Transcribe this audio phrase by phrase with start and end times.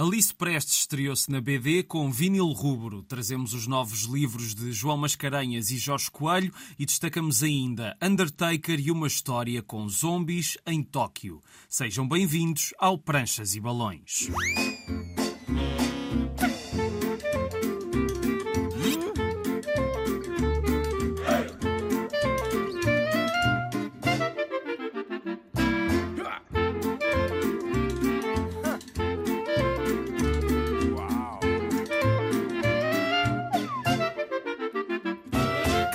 [0.00, 3.02] Alice Prestes estreou-se na BD com Vinil Rubro.
[3.02, 8.90] Trazemos os novos livros de João Mascarenhas e Jorge Coelho e destacamos ainda Undertaker e
[8.90, 11.42] uma história com zombies em Tóquio.
[11.68, 14.30] Sejam bem-vindos ao Pranchas e Balões.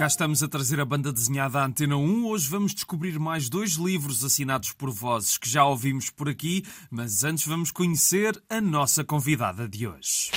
[0.05, 2.27] Cá estamos a trazer a banda desenhada à Antena 1.
[2.27, 7.23] Hoje vamos descobrir mais dois livros assinados por vozes que já ouvimos por aqui, mas
[7.23, 10.29] antes vamos conhecer a nossa convidada de hoje.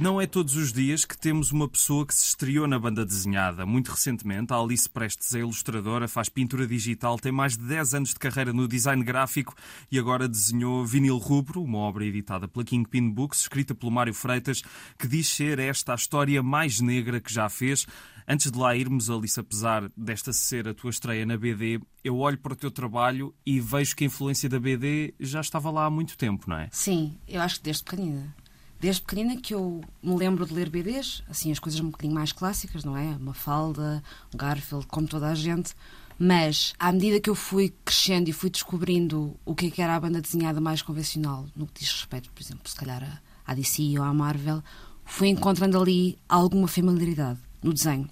[0.00, 3.66] Não é todos os dias que temos uma pessoa que se estreou na banda desenhada.
[3.66, 8.08] Muito recentemente, a Alice Prestes é ilustradora, faz pintura digital, tem mais de 10 anos
[8.10, 9.56] de carreira no design gráfico
[9.90, 14.62] e agora desenhou Vinil Rubro, uma obra editada pela Kingpin Books, escrita pelo Mário Freitas,
[14.96, 17.84] que diz ser esta a história mais negra que já fez.
[18.26, 22.38] Antes de lá irmos, Alice, apesar desta ser a tua estreia na BD, eu olho
[22.38, 25.90] para o teu trabalho e vejo que a influência da BD já estava lá há
[25.90, 26.68] muito tempo, não é?
[26.70, 28.32] Sim, eu acho que desde pequenina.
[28.80, 32.30] Desde pequenina que eu me lembro de ler BDs, assim, as coisas um bocadinho mais
[32.30, 33.16] clássicas, não é?
[33.16, 35.74] Uma falda, um Garfield, como toda a gente.
[36.16, 39.96] Mas, à medida que eu fui crescendo e fui descobrindo o que, é que era
[39.96, 43.98] a banda desenhada mais convencional, no que diz respeito, por exemplo, se calhar à DC
[43.98, 44.62] ou à Marvel,
[45.04, 48.08] fui encontrando ali alguma familiaridade no desenho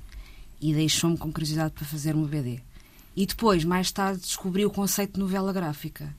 [0.61, 2.61] e deixou-me com curiosidade para fazer uma BD.
[3.15, 6.15] E depois, mais tarde, descobri o conceito de novela gráfica.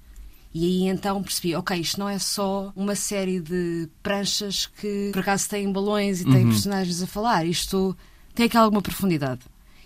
[0.53, 5.19] E aí então percebi, ok, isto não é só uma série de pranchas que por
[5.19, 6.49] acaso têm balões e têm uhum.
[6.49, 7.45] personagens a falar.
[7.45, 7.95] Isto
[8.33, 9.41] tem aqui alguma profundidade.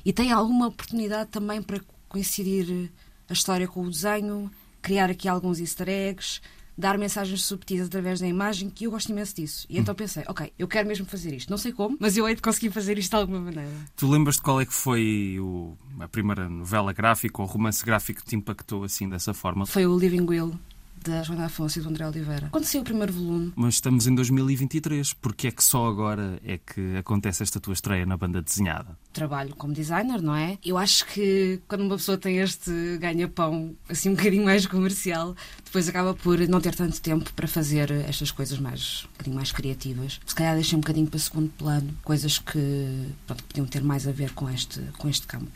[0.06, 2.92] E tem alguma oportunidade também para coincidir
[3.30, 4.52] a história com o desenho,
[4.82, 6.42] criar aqui alguns easter eggs,
[6.78, 9.66] dar mensagens subtis através da imagem, que eu gosto imenso disso.
[9.70, 11.50] E então pensei, ok, eu quero mesmo fazer isto.
[11.50, 13.72] Não sei como, mas eu hei de conseguir fazer isto de alguma maneira.
[13.96, 18.22] Tu lembras de qual é que foi o, a primeira novela gráfica ou romance gráfico
[18.22, 19.66] que te impactou assim dessa forma?
[19.66, 20.60] Foi o Living Will
[21.04, 22.50] da Joana Afonso e do André Oliveira.
[22.52, 23.52] Quando saiu o primeiro volume.
[23.56, 25.14] Mas estamos em 2023.
[25.14, 28.98] Porquê é que só agora é que acontece esta tua estreia na banda desenhada?
[29.14, 30.58] Trabalho como designer, não é?
[30.64, 35.88] Eu acho que quando uma pessoa tem este ganha-pão assim um bocadinho mais comercial, depois
[35.90, 40.20] acaba por não ter tanto tempo para fazer estas coisas mais, um bocadinho mais criativas.
[40.26, 44.12] Se calhar deixei um bocadinho para segundo plano, coisas que pronto, podiam ter mais a
[44.12, 45.52] ver com este, com este campo.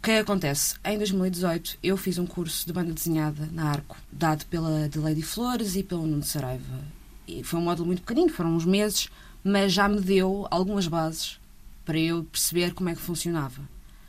[0.00, 0.76] O que acontece?
[0.82, 5.20] Em 2018 eu fiz um curso de banda desenhada na Arco, dado pela de Lady
[5.20, 6.80] Flores e pelo Nuno Saraiva.
[7.28, 9.10] E foi um módulo muito pequenino, foram uns meses,
[9.44, 11.38] mas já me deu algumas bases
[11.84, 13.60] para eu perceber como é que funcionava.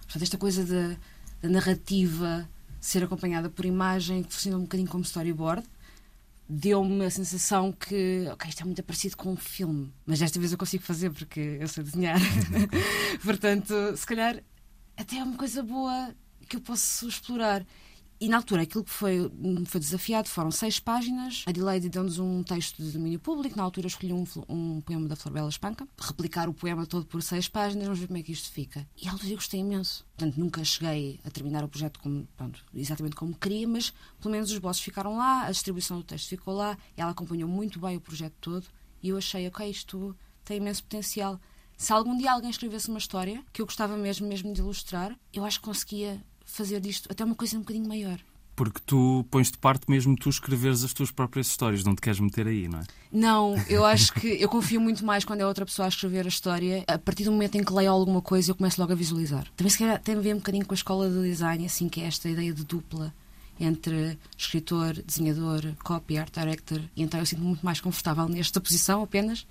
[0.03, 0.95] Portanto, esta coisa da,
[1.41, 2.47] da narrativa
[2.79, 5.61] ser acompanhada por imagem, que funciona um bocadinho como storyboard,
[6.47, 10.53] deu-me a sensação que, ok, isto é muito parecido com um filme, mas desta vez
[10.53, 12.17] eu consigo fazer porque eu sei desenhar.
[13.21, 14.41] Portanto, se calhar
[14.97, 16.15] até é uma coisa boa
[16.47, 17.65] que eu posso explorar.
[18.21, 19.31] E na altura, aquilo que foi,
[19.65, 21.43] foi desafiado foram seis páginas.
[21.47, 23.57] A Adelaide deu-nos um texto de domínio público.
[23.57, 25.87] Na altura, escolhi um, um poema da Florbela Espanca.
[25.99, 28.87] Replicar o poema todo por seis páginas, vamos ver como é que isto fica.
[28.95, 30.05] E à altura eu gostei imenso.
[30.15, 34.51] Portanto, nunca cheguei a terminar o projeto como, pronto, exatamente como queria, mas pelo menos
[34.51, 36.77] os bosses ficaram lá, a distribuição do texto ficou lá.
[36.95, 38.67] Ela acompanhou muito bem o projeto todo.
[39.01, 40.15] E eu achei, ok, isto
[40.45, 41.41] tem imenso potencial
[41.81, 45.43] se algum dia alguém escrevesse uma história que eu gostava mesmo, mesmo de ilustrar, eu
[45.43, 48.19] acho que conseguia fazer disto até uma coisa um bocadinho maior.
[48.55, 52.19] Porque tu pões de parte mesmo tu escreveres as tuas próprias histórias, não te queres
[52.19, 52.83] meter aí, não é?
[53.11, 56.29] Não, eu acho que eu confio muito mais quando é outra pessoa a escrever a
[56.29, 56.83] história.
[56.87, 59.47] A partir do momento em que leio alguma coisa, eu começo logo a visualizar.
[59.57, 61.99] Também se calhar tem a ver um bocadinho com a escola de design, assim, que
[61.99, 63.11] é esta ideia de dupla
[63.59, 66.79] entre escritor, desenhador, copy, art director.
[66.95, 69.47] E então eu sinto-me muito mais confortável nesta posição apenas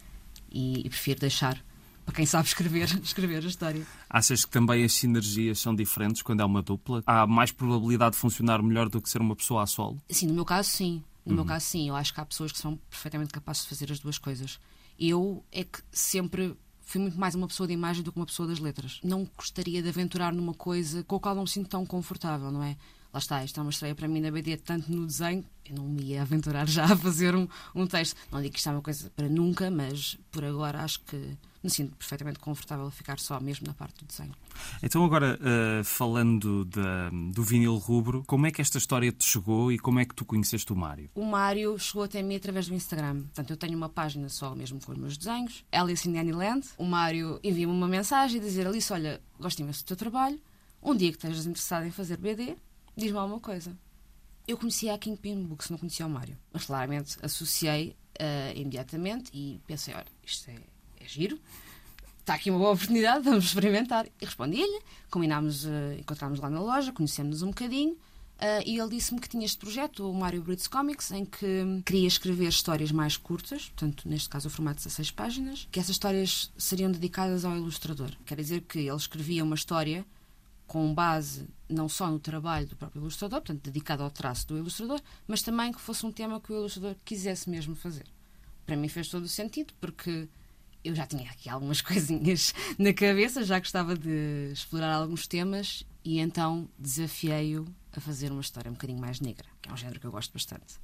[0.49, 1.61] e, e prefiro deixar
[2.10, 3.87] para quem sabe escrever, escrever a história.
[4.09, 7.03] Achas que também as sinergias são diferentes quando é uma dupla?
[7.06, 10.03] Há mais probabilidade de funcionar melhor do que ser uma pessoa a solo?
[10.10, 11.04] Sim, no meu caso, sim.
[11.25, 11.37] No uhum.
[11.37, 11.88] meu caso, sim.
[11.88, 14.58] Eu acho que há pessoas que são perfeitamente capazes de fazer as duas coisas.
[14.99, 18.49] Eu é que sempre fui muito mais uma pessoa de imagem do que uma pessoa
[18.49, 18.99] das letras.
[19.05, 22.62] Não gostaria de aventurar numa coisa com a qual não me sinto tão confortável, não
[22.62, 22.76] é?
[23.12, 25.85] Lá está, isto é uma estreia para mim na BD, tanto no desenho, eu não
[25.85, 28.17] me ia aventurar já a fazer um, um texto.
[28.32, 31.71] Não digo que isto é uma coisa para nunca, mas por agora acho que me
[31.71, 34.35] sinto perfeitamente confortável a ficar só mesmo na parte do desenho.
[34.83, 39.71] Então, agora, uh, falando de, do vinil rubro, como é que esta história te chegou
[39.71, 41.11] e como é que tu conheceste o Mário?
[41.15, 43.23] O Mário chegou até mim através do Instagram.
[43.23, 46.67] Portanto, eu tenho uma página só mesmo com os meus desenhos, Alice in Anyland.
[46.79, 50.41] O Mário envia-me uma mensagem a dizer: Alice, olha, gosto imenso do teu trabalho.
[50.83, 52.57] Um dia que estejas interessado em fazer BD,
[52.97, 53.77] diz-me alguma coisa.
[54.49, 56.37] Eu conhecia a Kingpin Books, não conhecia o Mário.
[56.53, 60.57] Mas claramente associei uh, imediatamente e pensei, olha, isto é
[61.12, 61.39] giro,
[62.21, 64.07] está aqui uma boa oportunidade, vamos experimentar.
[64.21, 64.81] E respondi-lhe,
[65.11, 65.69] combinámos, uh,
[65.99, 67.93] encontrámos lá na loja, conhecemos-nos um bocadinho.
[67.93, 72.09] Uh, e ele disse-me que tinha este projeto, o Mario Brits Comics, em que queria
[72.09, 76.51] escrever histórias mais curtas, portanto, neste caso, o formato de 16 páginas, que essas histórias
[76.57, 78.11] seriam dedicadas ao ilustrador.
[78.25, 80.07] Quer dizer que ele escrevia uma história
[80.67, 85.01] com base não só no trabalho do próprio ilustrador, portanto, dedicado ao traço do ilustrador,
[85.27, 88.07] mas também que fosse um tema que o ilustrador quisesse mesmo fazer.
[88.65, 90.29] Para mim fez todo o sentido, porque
[90.85, 96.19] eu já tinha aqui algumas coisinhas na cabeça, já gostava de explorar alguns temas e
[96.19, 100.06] então desafiei-o a fazer uma história um bocadinho mais negra, que é um género que
[100.06, 100.79] eu gosto bastante.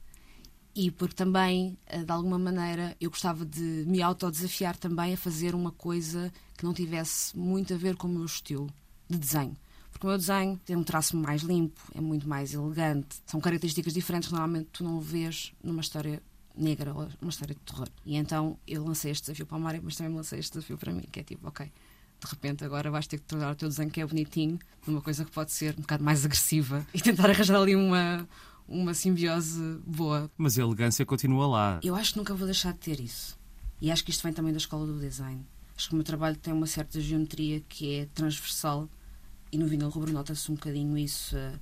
[0.74, 5.54] E porque também, eh, de alguma maneira, eu gostava de me autodesafiar também a fazer
[5.54, 8.68] uma coisa que não tivesse muito a ver com o meu estilo
[9.08, 9.56] de desenho.
[9.90, 13.94] Porque o meu desenho tem um traço mais limpo, é muito mais elegante, são características
[13.94, 16.22] diferentes que normalmente tu não vês numa história
[16.56, 17.88] negra uma história de terror.
[18.04, 20.92] E então eu lancei este desafio para o Mário, mas também lancei este desafio para
[20.92, 23.90] mim, que é tipo, ok, de repente agora vais ter que tornar o teu desenho
[23.90, 27.60] que é bonitinho numa coisa que pode ser um bocado mais agressiva e tentar arranjar
[27.60, 28.26] ali uma,
[28.66, 30.30] uma simbiose boa.
[30.36, 31.80] Mas a elegância continua lá.
[31.82, 33.38] Eu acho que nunca vou deixar de ter isso.
[33.80, 35.44] E acho que isto vem também da escola do design.
[35.76, 38.88] Acho que o meu trabalho tem uma certa geometria que é transversal
[39.52, 41.36] e no vinil rubro nota-se um bocadinho isso.
[41.36, 41.58] Eh,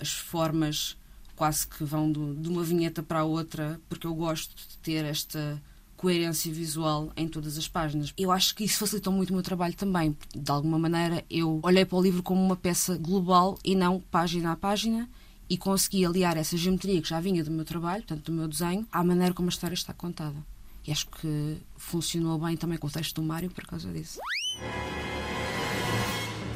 [0.00, 0.96] as formas
[1.42, 5.04] quase que vão do, de uma vinheta para a outra, porque eu gosto de ter
[5.04, 5.60] esta
[5.96, 8.14] coerência visual em todas as páginas.
[8.16, 10.16] Eu acho que isso facilitou muito o meu trabalho também.
[10.32, 14.52] De alguma maneira, eu olhei para o livro como uma peça global e não página
[14.52, 15.10] a página
[15.50, 18.86] e consegui aliar essa geometria que já vinha do meu trabalho, portanto, do meu desenho,
[18.92, 20.36] à maneira como a história está contada.
[20.86, 24.20] E acho que funcionou bem também com o texto do Mário por causa disso.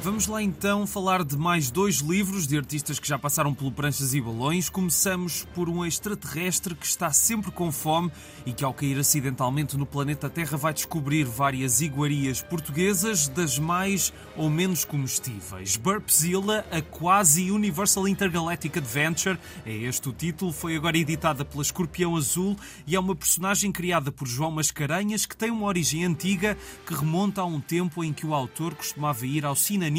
[0.06, 4.14] Vamos lá então falar de mais dois livros de artistas que já passaram pelo Pranchas
[4.14, 4.69] e Balões.
[4.69, 8.12] Começamos por um extraterrestre que está sempre com fome
[8.47, 14.12] e que, ao cair acidentalmente no planeta Terra, vai descobrir várias iguarias portuguesas, das mais
[14.37, 15.76] ou menos comestíveis.
[15.76, 22.14] Burpzilla, a quase Universal Intergalactic Adventure, é este o título, foi agora editada pela Escorpião
[22.14, 22.56] Azul
[22.87, 26.56] e é uma personagem criada por João Mascarenhas que tem uma origem antiga
[26.87, 29.96] que remonta a um tempo em que o autor costumava ir ao cinema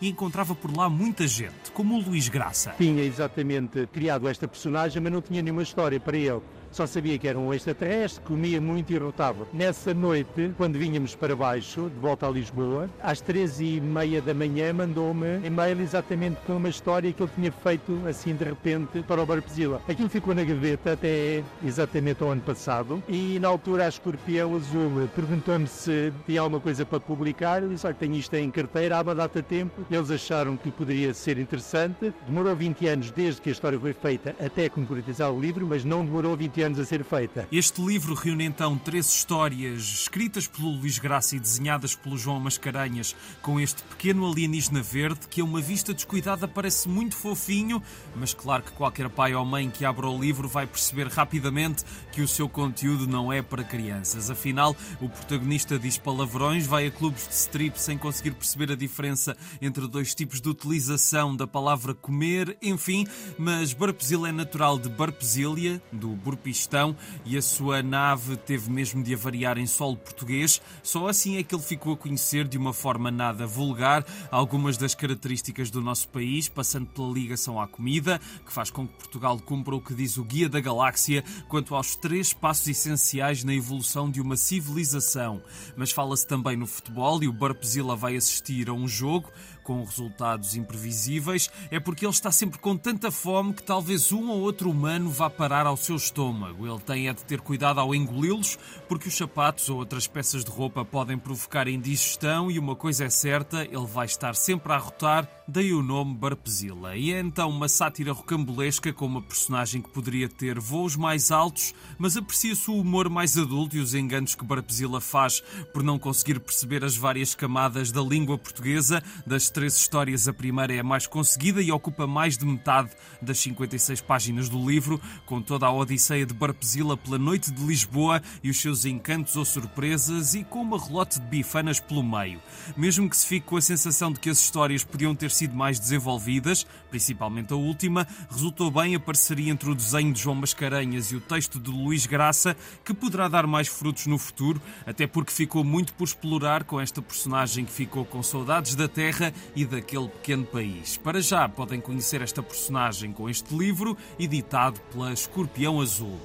[0.00, 2.74] E encontrava por lá muita gente, como o Luís Graça.
[2.76, 6.40] Tinha exatamente criado esta personagem, mas não tinha nenhuma história para ele
[6.76, 9.46] só sabia que era um extraterrestre, comia muito e rotava.
[9.50, 14.34] Nessa noite, quando vínhamos para baixo, de volta a Lisboa, às três e meia da
[14.34, 19.22] manhã, mandou-me e-mail exatamente com uma história que ele tinha feito assim de repente para
[19.22, 19.80] o Barpesila.
[19.88, 25.08] Aquilo ficou na gaveta até exatamente ao ano passado e na altura a Escorpião Azul
[25.14, 27.62] perguntou-me se tinha alguma coisa para publicar.
[27.62, 29.80] Eu disse: Olha, tenho isto em carteira há uma data de tempo.
[29.90, 32.12] Eles acharam que poderia ser interessante.
[32.26, 36.04] Demorou 20 anos desde que a história foi feita até concretizar o livro, mas não
[36.04, 37.48] demorou 20 anos anos a ser feita.
[37.50, 43.14] Este livro reúne então três histórias escritas pelo Luís Graça e desenhadas pelo João Mascarenhas,
[43.40, 47.82] com este pequeno alienígena verde que, a uma vista descuidada, parece muito fofinho,
[48.14, 52.20] mas claro que qualquer pai ou mãe que abra o livro vai perceber rapidamente que
[52.20, 54.30] o seu conteúdo não é para crianças.
[54.30, 59.36] Afinal, o protagonista diz palavrões, vai a clubes de strip sem conseguir perceber a diferença
[59.62, 63.06] entre dois tipos de utilização da palavra comer, enfim,
[63.38, 69.02] mas Barpesil é natural de Barpesília, do Burpis Pistão e a sua nave teve mesmo
[69.02, 70.62] de avariar em solo português.
[70.80, 74.94] Só assim é que ele ficou a conhecer de uma forma nada vulgar algumas das
[74.94, 79.74] características do nosso país, passando pela ligação à comida, que faz com que Portugal cumpra
[79.74, 84.20] o que diz o Guia da Galáxia quanto aos três passos essenciais na evolução de
[84.20, 85.42] uma civilização.
[85.76, 89.32] Mas fala-se também no futebol e o Barpezilla vai assistir a um jogo
[89.66, 94.40] com resultados imprevisíveis, é porque ele está sempre com tanta fome que talvez um ou
[94.40, 96.64] outro humano vá parar ao seu estômago.
[96.64, 98.56] Ele tem é de ter cuidado ao engoli-los,
[98.88, 103.10] porque os sapatos ou outras peças de roupa podem provocar indigestão e uma coisa é
[103.10, 106.96] certa, ele vai estar sempre a rotar, daí o nome Barpezilla.
[106.96, 111.72] E é então uma sátira rocambolesca com uma personagem que poderia ter voos mais altos,
[111.98, 115.40] mas aprecia-se o humor mais adulto e os enganos que Barpezilla faz
[115.72, 120.74] por não conseguir perceber as várias camadas da língua portuguesa, das três histórias, a primeira
[120.74, 122.90] é a mais conseguida e ocupa mais de metade
[123.22, 128.20] das 56 páginas do livro, com toda a odisseia de Barpesila pela noite de Lisboa
[128.42, 132.40] e os seus encantos ou surpresas e com uma relote de bifanas pelo meio.
[132.76, 135.78] Mesmo que se fique com a sensação de que as histórias podiam ter sido mais
[135.78, 141.16] desenvolvidas, principalmente a última, resultou bem a parceria entre o desenho de João Mascarenhas e
[141.16, 145.62] o texto de Luís Graça, que poderá dar mais frutos no futuro, até porque ficou
[145.62, 150.44] muito por explorar com esta personagem que ficou com saudades da terra e daquele pequeno
[150.44, 150.96] país.
[150.96, 156.18] Para já podem conhecer esta personagem com este livro, editado pela Escorpião Azul.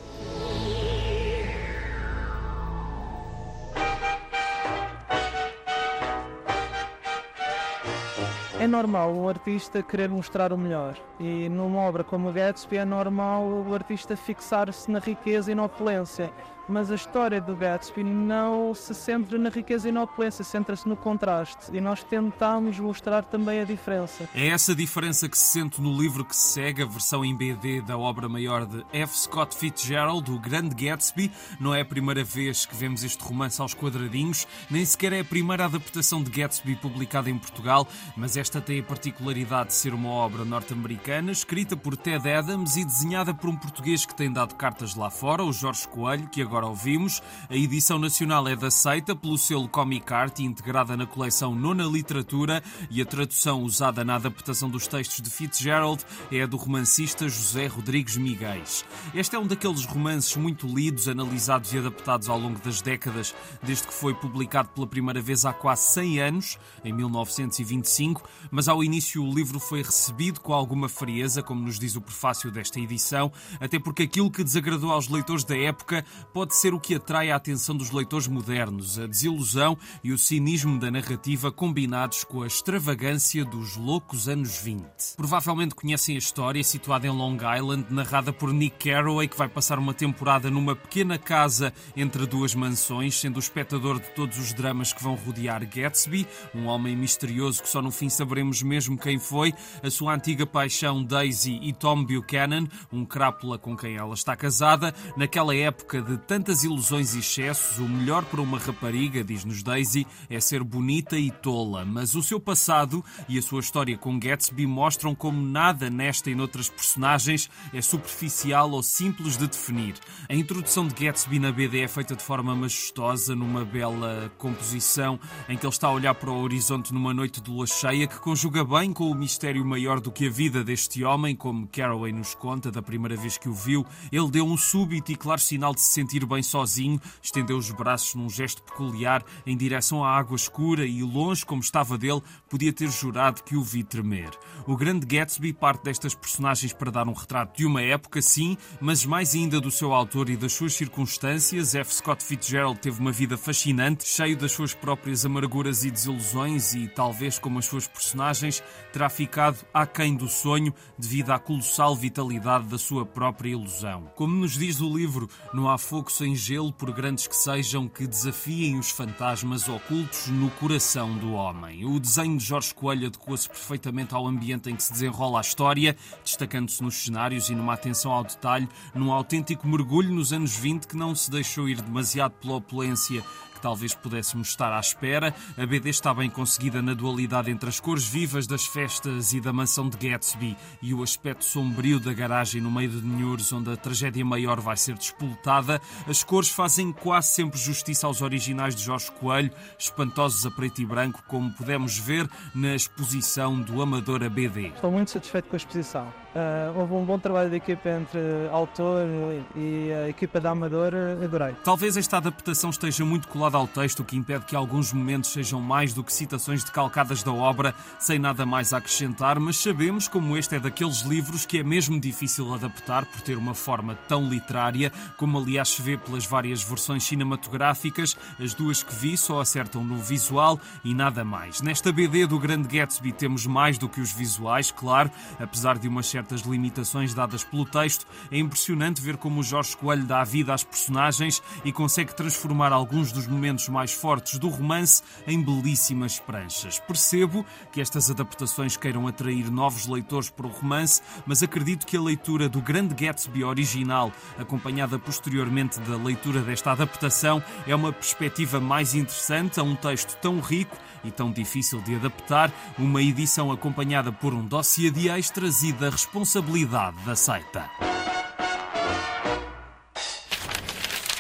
[8.72, 10.96] Normal um artista querer mostrar o melhor.
[11.20, 16.32] E numa obra como Gatsby é normal o artista fixar-se na riqueza e na opulência
[16.72, 20.96] mas a história do Gatsby não se centra na riqueza e na opulência, centra-se no
[20.96, 21.76] contraste.
[21.76, 24.30] E nós tentamos mostrar também a diferença.
[24.34, 27.82] É essa diferença que se sente no livro que se segue, a versão em BD
[27.82, 29.18] da obra maior de F.
[29.18, 31.30] Scott Fitzgerald, O Grande Gatsby.
[31.60, 35.26] Não é a primeira vez que vemos este romance aos quadradinhos, nem sequer é a
[35.26, 37.86] primeira adaptação de Gatsby publicada em Portugal,
[38.16, 42.86] mas esta tem a particularidade de ser uma obra norte-americana, escrita por Ted Adams e
[42.86, 46.61] desenhada por um português que tem dado cartas lá fora, o Jorge Coelho, que agora
[46.62, 47.22] agora ouvimos.
[47.50, 52.64] A edição nacional é da Seita pelo selo Comic Art, integrada na coleção Nona Literatura,
[52.90, 57.66] e a tradução usada na adaptação dos textos de Fitzgerald é a do romancista José
[57.66, 58.86] Rodrigues Miguéis.
[59.14, 63.88] Este é um daqueles romances muito lidos, analisados e adaptados ao longo das décadas, desde
[63.88, 69.24] que foi publicado pela primeira vez há quase 100 anos, em 1925, mas ao início
[69.24, 73.80] o livro foi recebido com alguma frieza, como nos diz o prefácio desta edição, até
[73.80, 77.38] porque aquilo que desagradou aos leitores da época pode pode ser o que atrai a
[77.38, 83.46] atenção dos leitores modernos, a desilusão e o cinismo da narrativa combinados com a extravagância
[83.46, 84.84] dos loucos anos 20.
[85.16, 89.80] Provavelmente conhecem a história, situada em Long Island, narrada por Nick Carraway, que vai passar
[89.80, 94.92] uma temporada numa pequena casa entre duas mansões, sendo o espectador de todos os dramas
[94.92, 99.54] que vão rodear Gatsby, um homem misterioso que só no fim saberemos mesmo quem foi,
[99.82, 104.94] a sua antiga paixão Daisy e Tom Buchanan, um crápula com quem ela está casada,
[105.16, 110.40] naquela época de tantas ilusões e excessos, o melhor para uma rapariga, diz-nos Daisy, é
[110.40, 111.84] ser bonita e tola.
[111.84, 116.36] Mas o seu passado e a sua história com Gatsby mostram como nada nesta e
[116.36, 119.96] noutras personagens é superficial ou simples de definir.
[120.30, 125.20] A introdução de Gatsby na BD é feita de forma majestosa, numa bela composição
[125.50, 128.22] em que ele está a olhar para o horizonte numa noite de lua cheia, que
[128.22, 132.34] conjuga bem com o mistério maior do que a vida deste homem, como Caraway nos
[132.34, 133.86] conta da primeira vez que o viu.
[134.10, 138.16] Ele deu um súbito e claro sinal de se sentir bem sozinho, estendeu os braços
[138.16, 142.90] num gesto peculiar em direção à água escura e, longe como estava dele, podia ter
[142.90, 144.32] jurado que o vi tremer.
[144.66, 149.06] O grande Gatsby parte destas personagens para dar um retrato de uma época, sim, mas
[149.06, 151.76] mais ainda do seu autor e das suas circunstâncias.
[151.76, 151.96] F.
[151.96, 157.40] Scott Fitzgerald teve uma vida fascinante, cheio das suas próprias amarguras e desilusões, e talvez
[157.40, 163.06] como as suas personagens, terá ficado aquém do sonho devido à colossal vitalidade da sua
[163.06, 164.12] própria ilusão.
[164.16, 168.06] Como nos diz o livro, não há fogo sem gelo, por grandes que sejam, que
[168.06, 171.86] desafiem os fantasmas ocultos no coração do homem.
[171.86, 175.96] O desenho de Jorge Coelho adequa-se perfeitamente ao ambiente em que se desenrola a história,
[176.24, 180.98] destacando-se nos cenários e numa atenção ao detalhe, num autêntico mergulho nos anos 20 que
[180.98, 183.24] não se deixou ir demasiado pela opulência
[183.62, 185.34] talvez pudéssemos estar à espera.
[185.58, 189.54] A BD está bem conseguida na dualidade entre as cores vivas das festas e da
[189.54, 193.78] mansão de Gatsby e o aspecto sombrio da garagem no meio de Ninhures, onde a
[193.78, 195.80] tragédia maior vai ser despoltada.
[196.08, 200.86] As cores fazem quase sempre justiça aos originais de Jorge Coelho, espantosos a preto e
[200.86, 204.68] branco, como pudemos ver na exposição do Amador a BD.
[204.68, 206.14] Estou muito satisfeito com a exposição.
[206.34, 208.20] Uh, houve um bom trabalho de equipa entre
[208.52, 209.06] autor
[209.54, 211.54] e a equipa da Amador, adorei.
[211.62, 215.60] Talvez esta adaptação esteja muito colada ao texto, o que impede que alguns momentos sejam
[215.60, 220.38] mais do que citações decalcadas da obra, sem nada mais a acrescentar, mas sabemos como
[220.38, 224.90] este é daqueles livros que é mesmo difícil adaptar por ter uma forma tão literária,
[225.18, 229.98] como aliás se vê pelas várias versões cinematográficas, as duas que vi só acertam no
[229.98, 231.62] visual e nada mais.
[231.62, 236.08] Nesta BD do Grande Gatsby temos mais do que os visuais, claro, apesar de umas
[236.22, 240.64] certas limitações dadas pelo texto, é impressionante ver como o Jorge Coelho dá vida às
[240.64, 246.78] personagens e consegue transformar alguns dos momentos mais fortes do romance em belíssimas pranchas.
[246.80, 252.02] Percebo que estas adaptações queiram atrair novos leitores para o romance, mas acredito que a
[252.02, 258.94] leitura do Grande Gatsby original, acompanhada posteriormente da leitura desta adaptação, é uma perspectiva mais
[258.94, 264.34] interessante a um texto tão rico e tão difícil de adaptar, uma edição acompanhada por
[264.34, 267.70] um dossiê de extras e da responsabilidade da seita.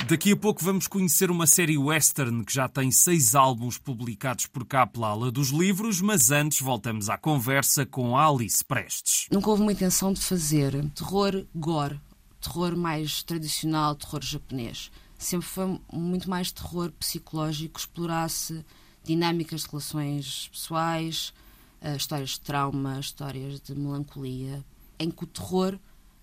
[0.10, 4.66] Daqui a pouco vamos conhecer uma série western que já tem seis álbuns publicados por
[4.66, 9.28] cá pela ala dos livros, mas antes voltamos à conversa com Alice Prestes.
[9.32, 11.98] Nunca houve uma intenção de fazer terror gore,
[12.42, 14.92] terror mais tradicional, terror japonês.
[15.18, 18.66] Sempre foi muito mais terror psicológico, explorasse
[19.06, 21.34] dinâmicas de relações pessoais,
[21.80, 24.62] eh, histórias de trauma, histórias de melancolia,
[25.02, 25.80] em que o terror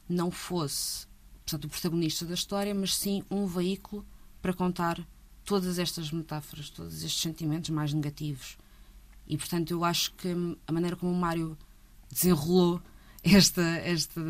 [0.09, 1.09] não fosse
[1.49, 4.05] portanto, o protagonista da história, mas sim um veículo
[4.43, 5.01] para contar
[5.45, 8.59] todas estas metáforas, todos estes sentimentos mais negativos.
[9.27, 10.29] E, portanto, eu acho que
[10.67, 11.57] a maneira como o Mário
[12.11, 12.81] desenrolou
[13.25, 14.21] este, este,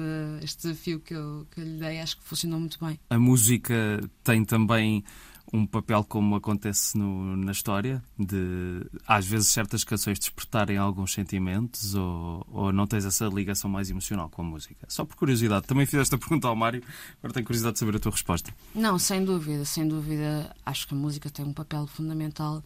[0.43, 2.99] este desafio que eu, que eu lhe dei, acho que funcionou muito bem.
[3.11, 5.05] A música tem também
[5.53, 11.95] um papel como acontece no, na história, de às vezes certas canções despertarem alguns sentimentos
[11.95, 14.87] ou, ou não tens essa ligação mais emocional com a música?
[14.89, 15.67] Só por curiosidade.
[15.67, 16.83] Também fiz esta pergunta ao Mário,
[17.19, 18.53] agora tenho curiosidade de saber a tua resposta.
[18.75, 20.55] Não, sem dúvida, sem dúvida.
[20.65, 22.63] Acho que a música tem um papel fundamental,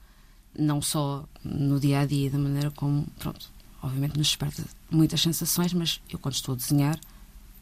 [0.58, 3.50] não só no dia a dia, da maneira como, pronto,
[3.82, 6.98] obviamente nos desperta muitas sensações, mas eu quando estou a desenhar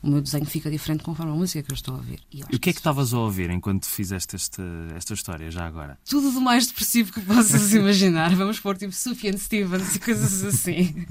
[0.03, 2.21] o meu desenho fica diferente conforme a música que eu estou a ouvir.
[2.33, 4.63] E, e o que é que estavas a ouvir enquanto fizeste esta,
[4.97, 5.99] esta história, já agora?
[6.09, 8.35] Tudo do mais depressivo que possas imaginar.
[8.35, 11.07] Vamos pôr tipo Sufjan Stevens e coisas assim.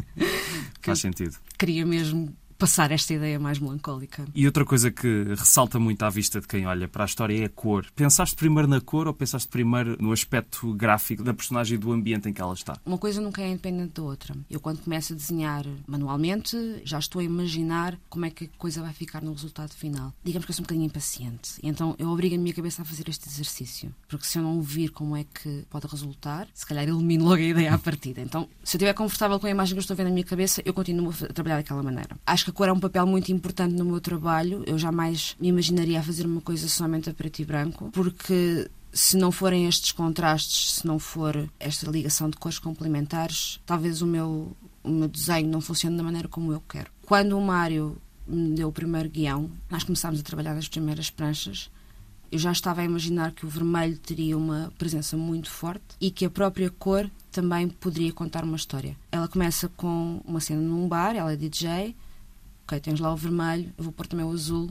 [0.81, 1.35] Faz sentido.
[1.57, 4.25] Queria mesmo passar esta ideia mais melancólica.
[4.35, 7.45] E outra coisa que ressalta muito à vista de quem olha para a história é
[7.45, 7.87] a cor.
[7.95, 12.27] Pensaste primeiro na cor ou pensaste primeiro no aspecto gráfico da personagem e do ambiente
[12.27, 12.77] em que ela está?
[12.85, 14.35] Uma coisa nunca é independente da outra.
[14.49, 18.81] Eu, quando começo a desenhar manualmente, já estou a imaginar como é que a coisa
[18.81, 20.13] vai ficar no resultado final.
[20.21, 21.53] Digamos que eu sou um bocadinho impaciente.
[21.63, 23.95] Então, eu obrigo a minha cabeça a fazer este exercício.
[24.09, 27.41] Porque se eu não ouvir como é que pode resultar, se calhar elimino logo a
[27.41, 28.19] ideia à partida.
[28.19, 30.61] Então, se eu estiver confortável com a imagem que eu estou vendo na minha cabeça,
[30.65, 32.17] eu continuo a trabalhar daquela maneira.
[32.25, 34.63] Acho a cor é um papel muito importante no meu trabalho.
[34.65, 39.17] Eu jamais me imaginaria a fazer uma coisa somente a preto e branco, porque se
[39.17, 44.51] não forem estes contrastes, se não for esta ligação de cores complementares, talvez o meu,
[44.83, 46.89] o meu desenho não funcione da maneira como eu quero.
[47.05, 51.69] Quando o Mário me deu o primeiro guião, nós começámos a trabalhar nas primeiras pranchas.
[52.31, 56.25] Eu já estava a imaginar que o vermelho teria uma presença muito forte e que
[56.25, 58.95] a própria cor também poderia contar uma história.
[59.11, 61.95] Ela começa com uma cena num bar, ela é DJ,
[62.69, 64.69] ok, tens lá o vermelho, eu vou pôr também o azul,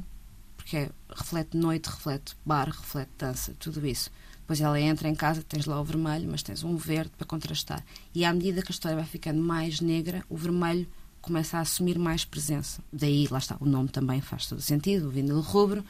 [0.57, 4.09] porque é, reflete noite, reflete bar, reflete dança, tudo isso.
[4.41, 7.85] Depois ela entra em casa, tens lá o vermelho, mas tens um verde para contrastar.
[8.15, 10.87] E à medida que a história vai ficando mais negra, o vermelho
[11.21, 12.83] começa a assumir mais presença.
[12.93, 15.85] Daí, lá está, o nome também faz todo sentido, o vinil rubro.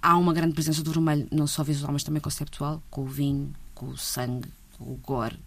[0.00, 3.52] Há uma grande presença do vermelho, não só visual, mas também conceptual, com o vinho,
[3.74, 5.40] com o sangue, com o gore.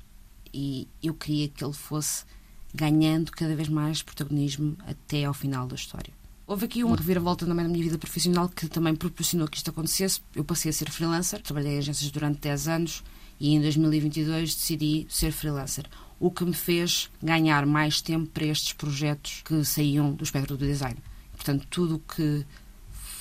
[0.51, 2.25] E eu queria que ele fosse
[2.75, 6.13] ganhando cada vez mais protagonismo até ao final da história.
[6.45, 10.21] Houve aqui uma reviravolta também na minha vida profissional que também proporcionou que isto acontecesse.
[10.35, 13.03] Eu passei a ser freelancer, trabalhei em agências durante 10 anos
[13.39, 15.85] e em 2022 decidi ser freelancer.
[16.19, 20.67] O que me fez ganhar mais tempo para estes projetos que saíam do espectro do
[20.67, 20.97] design.
[21.33, 22.45] Portanto, tudo o que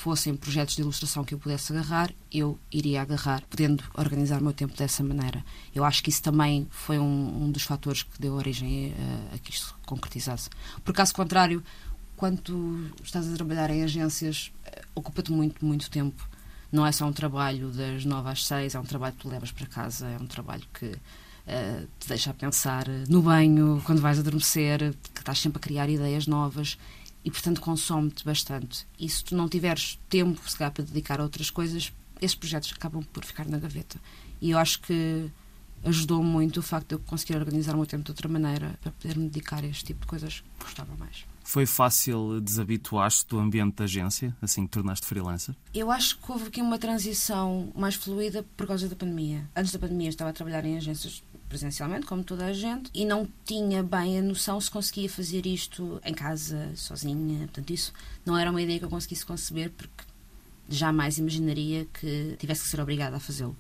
[0.05, 4.53] fossem projetos de ilustração que eu pudesse agarrar, eu iria agarrar, podendo organizar o meu
[4.53, 5.43] tempo dessa maneira.
[5.75, 8.93] Eu acho que isso também foi um, um dos fatores que deu origem
[9.33, 10.51] a, a que isto se concretizasse.
[10.85, 11.65] Por caso contrário,
[12.17, 16.29] quando estás a trabalhar em agências, eh, ocupa-te muito, muito tempo.
[16.71, 19.53] Não é só um trabalho das nove às seis, é um trabalho que tu levas
[19.53, 24.19] para casa, é um trabalho que uh, te deixa a pensar no banho, quando vais
[24.19, 26.77] adormecer, que estás sempre a criar ideias novas
[27.25, 28.87] e, portanto, consome-te bastante.
[28.99, 32.73] E se tu não tiveres tempo, se calhar, para dedicar a outras coisas, esses projetos
[32.77, 33.99] acabam por ficar na gaveta.
[34.41, 35.31] E eu acho que
[35.85, 38.93] ajudou muito o facto de eu conseguir organizar o meu tempo de outra maneira para
[38.93, 41.25] poder me dedicar a este tipo de coisas que gostava mais.
[41.43, 45.55] Foi fácil desabituar-te do ambiente da agência, assim que tornaste freelancer?
[45.75, 49.49] Eu acho que houve aqui uma transição mais fluida por causa da pandemia.
[49.55, 53.29] Antes da pandemia estava a trabalhar em agências presencialmente, como toda a gente, e não
[53.45, 57.41] tinha bem a noção se conseguia fazer isto em casa, sozinha.
[57.41, 57.93] Portanto, isso
[58.25, 60.05] não era uma ideia que eu conseguisse conceber, porque
[60.69, 63.57] jamais imaginaria que tivesse que ser obrigada a fazê-lo.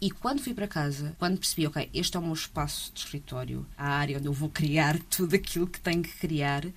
[0.00, 3.66] E quando fui para casa, quando percebi, ok, este é o meu espaço de escritório,
[3.76, 6.72] a área onde eu vou criar tudo aquilo que tenho que criar, uh,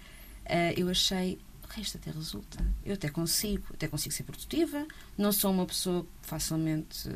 [0.76, 2.66] eu achei, o resto até resulta.
[2.86, 4.86] Eu até consigo, até consigo ser produtiva,
[5.18, 7.10] não sou uma pessoa facilmente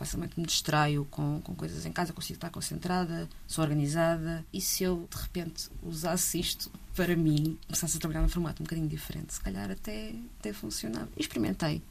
[0.00, 4.42] facilmente me distraio com, com coisas em casa, consigo estar concentrada, sou organizada.
[4.50, 8.64] E se eu, de repente, usasse isto para mim, começasse a trabalhar num formato um
[8.64, 11.10] bocadinho diferente, se calhar até, até funcionava.
[11.18, 11.82] Experimentei.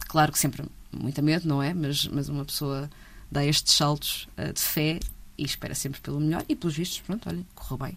[0.00, 1.72] Claro que sempre muito medo, não é?
[1.72, 2.90] Mas, mas uma pessoa
[3.32, 5.00] dá estes saltos uh, de fé
[5.38, 6.44] e espera sempre pelo melhor.
[6.50, 7.94] E pelos vistos, pronto, olha, correu bem.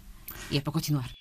[0.49, 1.11] E é para continuar.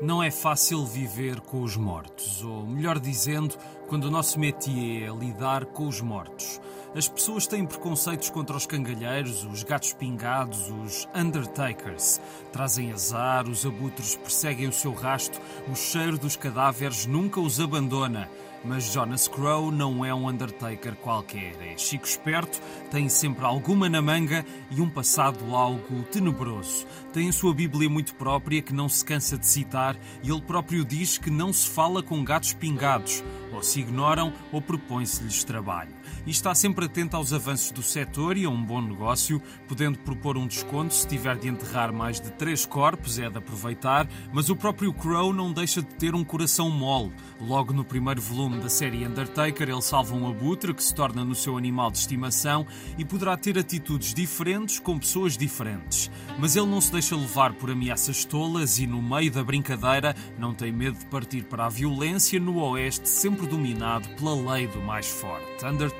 [0.00, 3.56] Não é fácil viver com os mortos, ou melhor dizendo,
[3.88, 6.60] quando o nosso métier é lidar com os mortos.
[6.96, 12.18] As pessoas têm preconceitos contra os cangalheiros, os gatos pingados, os undertakers.
[12.50, 15.38] Trazem azar, os abutres perseguem o seu rasto,
[15.70, 18.30] o cheiro dos cadáveres nunca os abandona.
[18.64, 21.54] Mas Jonas Crow não é um Undertaker qualquer.
[21.60, 26.86] É chico esperto, tem sempre alguma na manga e um passado algo tenebroso.
[27.12, 30.84] Tem a sua Bíblia muito própria que não se cansa de citar e ele próprio
[30.84, 33.22] diz que não se fala com gatos pingados.
[33.52, 35.94] Ou se ignoram ou propõe-se-lhes trabalho.
[36.26, 40.36] E está sempre atento aos avanços do setor e a um bom negócio, podendo propor
[40.36, 44.56] um desconto se tiver de enterrar mais de três corpos, é de aproveitar, mas o
[44.56, 47.12] próprio Crow não deixa de ter um coração mole.
[47.40, 51.34] Logo no primeiro volume da série Undertaker, ele salva um abutre que se torna no
[51.34, 52.66] seu animal de estimação
[52.96, 56.10] e poderá ter atitudes diferentes com pessoas diferentes.
[56.38, 60.54] Mas ele não se deixa levar por ameaças tolas e, no meio da brincadeira, não
[60.54, 65.06] tem medo de partir para a violência no Oeste, sempre dominado pela lei do mais
[65.06, 65.64] forte.
[65.64, 65.95] Undertaker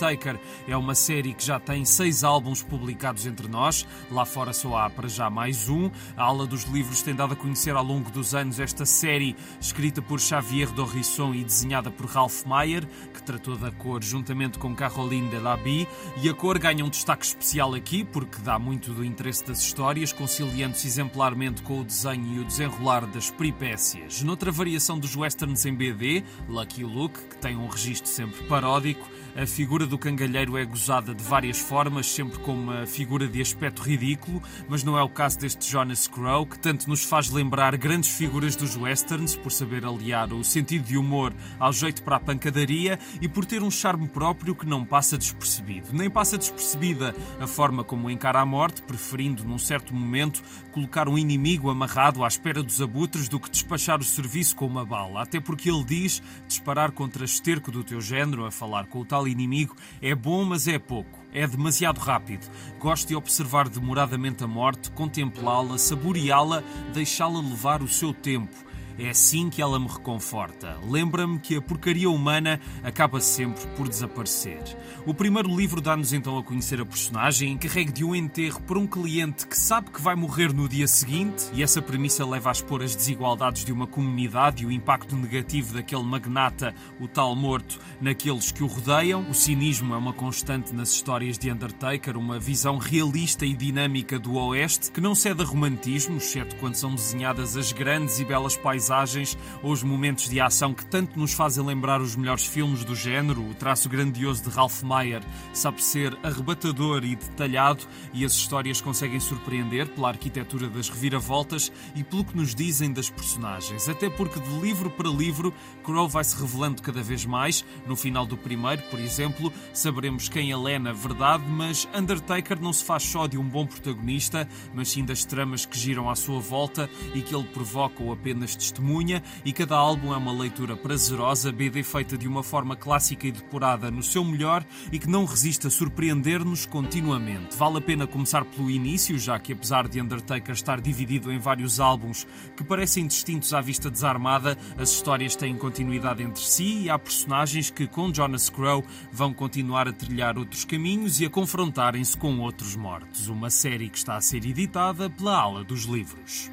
[0.69, 4.91] é uma série que já tem seis álbuns publicados entre nós, lá fora só há
[4.91, 5.91] para já mais um.
[6.17, 10.03] A ala dos livros tem dado a conhecer ao longo dos anos esta série, escrita
[10.03, 15.31] por Xavier Dorrisson e desenhada por Ralph Mayer, que tratou da cor juntamente com Caroline
[15.31, 15.89] Delaby,
[16.23, 20.13] e a cor ganha um destaque especial aqui porque dá muito do interesse das histórias,
[20.13, 24.23] conciliando-se exemplarmente com o desenho e o desenrolar das peripécias.
[24.23, 29.47] Noutra variação dos westerns em BD, Lucky Luke, que tem um registro sempre paródico, a
[29.47, 34.43] figura do cangalheiro é gozada de várias formas, sempre como uma figura de aspecto ridículo,
[34.67, 38.57] mas não é o caso deste Jonas Crow, que tanto nos faz lembrar grandes figuras
[38.57, 43.29] dos westerns, por saber aliar o sentido de humor ao jeito para a pancadaria e
[43.29, 45.89] por ter um charme próprio que não passa despercebido.
[45.93, 51.19] Nem passa despercebida a forma como encara a morte, preferindo, num certo momento, colocar um
[51.19, 55.23] inimigo amarrado à espera dos abutres do que despachar o serviço com uma bala.
[55.23, 59.26] Até porque ele diz disparar contra esterco do teu género, a falar com o tal
[59.29, 61.19] inimigo, é bom, mas é pouco.
[61.33, 62.51] É demasiado rápido.
[62.79, 66.63] Gosto de observar demoradamente a morte, contemplá-la, saboreá-la,
[66.93, 68.66] deixá-la levar o seu tempo.
[68.99, 70.79] É assim que ela me reconforta.
[70.89, 74.63] Lembra-me que a porcaria humana acaba sempre por desaparecer.
[75.05, 78.87] O primeiro livro dá-nos então a conhecer a personagem encarregue de um enterro por um
[78.87, 82.83] cliente que sabe que vai morrer no dia seguinte, e essa premissa leva a expor
[82.83, 88.51] as desigualdades de uma comunidade e o impacto negativo daquele magnata, o tal morto, naqueles
[88.51, 89.29] que o rodeiam.
[89.29, 94.37] O cinismo é uma constante nas histórias de Undertaker, uma visão realista e dinâmica do
[94.37, 98.86] Oeste que não cede a romantismo, exceto quando são desenhadas as grandes e belas paisagens
[98.87, 102.95] paisagens ou os momentos de ação que tanto nos fazem lembrar os melhores filmes do
[102.95, 103.43] género.
[103.43, 105.23] O traço grandioso de Ralph Mayer
[105.53, 112.05] sabe ser arrebatador e detalhado e as histórias conseguem surpreender pela arquitetura das reviravoltas e
[112.05, 113.89] pelo que nos dizem das personagens.
[113.89, 117.65] Até porque de livro para livro, Crow vai se revelando cada vez mais.
[117.87, 122.73] No final do primeiro, por exemplo, saberemos quem ele é na verdade, mas Undertaker não
[122.73, 126.39] se faz só de um bom protagonista, mas sim das tramas que giram à sua
[126.39, 131.51] volta e que ele provoca ou apenas testemunha e cada álbum é uma leitura prazerosa,
[131.51, 135.67] BD feita de uma forma clássica e depurada no seu melhor e que não resiste
[135.67, 137.57] a surpreender-nos continuamente.
[137.57, 141.81] Vale a pena começar pelo início, já que apesar de Undertaker estar dividido em vários
[141.81, 146.99] álbuns que parecem distintos à vista desarmada, as histórias têm continuidade entre si e há
[146.99, 152.39] personagens que, com Jonas Crow, vão continuar a trilhar outros caminhos e a confrontarem-se com
[152.41, 153.29] outros mortos.
[153.29, 156.51] Uma série que está a ser editada pela Ala dos Livros.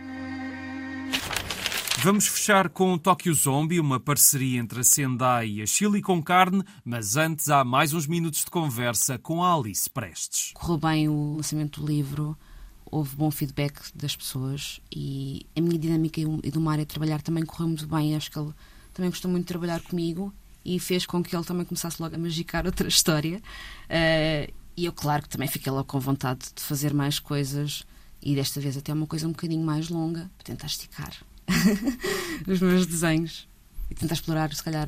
[2.04, 6.62] Vamos fechar com Tokyo Zombie, uma parceria entre a Sendai e a Chili com carne,
[6.84, 10.52] mas antes há mais uns minutos de conversa com a Alice Prestes.
[10.54, 12.38] Correu bem o lançamento do livro,
[12.86, 17.46] houve bom feedback das pessoas e a minha dinâmica e do Mário a trabalhar também
[17.46, 18.18] correu muito bem.
[18.18, 18.52] Acho que ele
[18.94, 20.34] também gostou muito de trabalhar comigo
[20.66, 23.38] e fez com que ele também começasse logo a magicar outra história.
[23.86, 27.86] Uh, e eu, claro, que também fiquei logo com vontade de fazer mais coisas
[28.22, 31.13] e desta vez até uma coisa um bocadinho mais longa para tentar esticar
[32.48, 33.48] os meus desenhos
[33.90, 34.88] e tentar explorar, se calhar,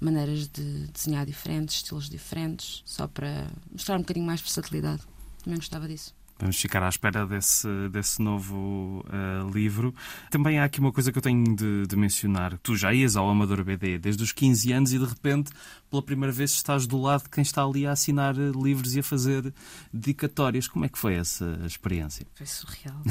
[0.00, 5.02] maneiras de desenhar diferentes, estilos diferentes, só para mostrar um bocadinho mais versatilidade.
[5.42, 6.17] Também gostava disso.
[6.38, 9.92] Vamos ficar à espera desse, desse novo uh, livro.
[10.30, 12.56] Também há aqui uma coisa que eu tenho de, de, mencionar.
[12.58, 15.50] Tu já ias ao Amador BD desde os 15 anos e de repente,
[15.90, 19.00] pela primeira vez, estás do lado de quem está ali a assinar eh, livros e
[19.00, 19.52] a fazer
[19.92, 20.68] dedicatórias.
[20.68, 22.24] Como é que foi essa experiência?
[22.36, 23.02] Foi surreal.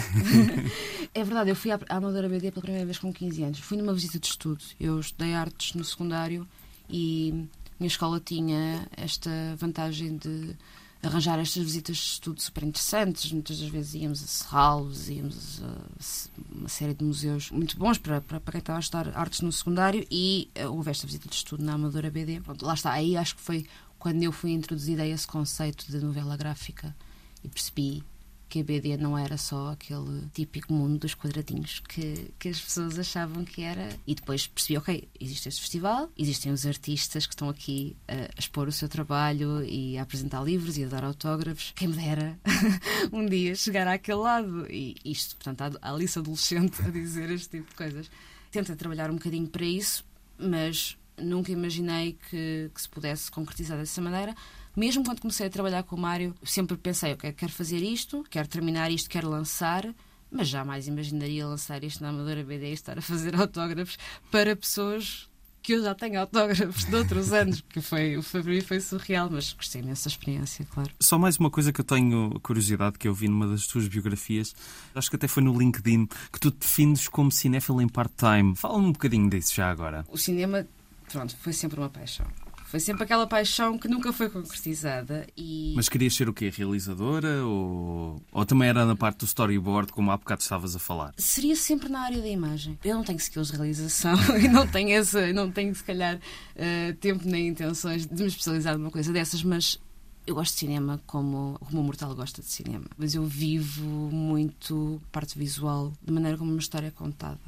[1.14, 3.60] é verdade, eu fui à Amadora BD pela primeira vez com 15 anos.
[3.60, 4.64] Fui numa visita de estudo.
[4.80, 6.48] Eu estudei artes no secundário
[6.90, 7.46] e
[7.78, 10.56] minha escola tinha esta vantagem de
[11.02, 13.32] arranjar estas visitas de estudo super interessantes.
[13.32, 18.22] Muitas das vezes íamos a Serralos, íamos a uma série de museus muito bons para,
[18.22, 21.36] para, para quem estava a estudar artes no secundário e uh, houve esta visita de
[21.36, 22.42] estudo na Amadora BD.
[22.42, 23.66] Pronto, lá está, aí acho que foi
[24.00, 26.96] quando eu fui introduzida a esse conceito de novela gráfica
[27.44, 28.04] e percebi
[28.50, 32.98] que a BD não era só aquele típico mundo dos quadradinhos que, que as pessoas
[32.98, 33.90] achavam que era.
[34.06, 38.68] E depois percebi, ok, existe este festival, existem os artistas que estão aqui a, expor
[38.68, 41.74] o seu trabalho e a apresentar livros e a dar autógrafos.
[41.76, 42.40] Quem me dera
[43.12, 44.66] um dia chegar àquele lado.
[44.70, 48.10] E isto, portanto, a Alice adolescente a dizer este tipo de coisas.
[48.52, 50.06] Tenta trabalhar um bocadinho para isso,
[50.38, 54.36] mas nunca imaginei que, que se pudesse concretizar dessa maneira
[54.78, 58.48] mesmo quando comecei a trabalhar com o Mário, sempre pensei, ok, quero fazer isto, quero
[58.48, 59.84] terminar isto, quero lançar,
[60.30, 63.98] mas jamais imaginaria lançar isto na Amadora BD e estar a fazer autógrafos
[64.30, 65.28] para pessoas
[65.64, 69.52] que eu já tenho autógrafos de outros anos, que foi, para mim foi surreal, mas
[69.52, 70.92] gostei dessa experiência, claro.
[71.00, 74.56] Só mais uma coisa que eu tenho curiosidade, que eu vi numa das tuas biografias,
[74.96, 78.56] acho que até foi no LinkedIn, que tu te defines como cinéfilo em part-time.
[78.56, 80.06] Fala-me um bocadinho disso já agora.
[80.08, 80.66] O cinema,
[81.12, 82.28] pronto, foi sempre uma paixão.
[82.68, 85.26] Foi sempre aquela paixão que nunca foi concretizada.
[85.38, 85.72] E...
[85.74, 86.52] Mas querias ser o quê?
[86.54, 87.46] Realizadora?
[87.46, 91.14] Ou, ou também era na parte do storyboard, como há bocado estavas a falar?
[91.18, 92.78] Seria sempre na área da imagem.
[92.84, 96.94] Eu não tenho skills de realização e não tenho, essa, não tenho se calhar, uh,
[96.96, 99.80] tempo nem intenções de me especializar numa coisa dessas, mas
[100.26, 102.88] eu gosto de cinema como, como o mortal gosta de cinema.
[102.98, 107.40] Mas eu vivo muito parte visual, da maneira como uma história é contada.